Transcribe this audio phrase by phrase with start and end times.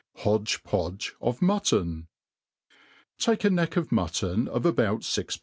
[0.23, 2.07] Hodge Podge of Mutton*
[3.19, 5.37] TAKE a neck of mutton of about fix.